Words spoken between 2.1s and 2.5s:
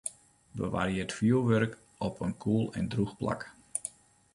in